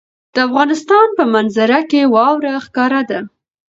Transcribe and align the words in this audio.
د 0.33 0.35
افغانستان 0.47 1.07
په 1.17 1.23
منظره 1.33 1.79
کې 1.89 2.01
واوره 2.13 2.53
ښکاره 2.65 3.01
ده. 3.09 3.19